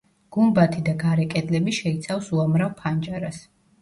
[0.35, 3.43] გუმბათი და გარე კედლები შეიცავს უამრავ ფანჯარას.